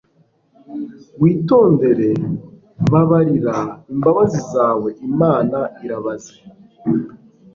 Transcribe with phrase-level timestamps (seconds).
[1.21, 2.09] Witondere
[2.91, 3.57] babarira
[3.93, 6.35] Imbabazi zawe Imana irabaze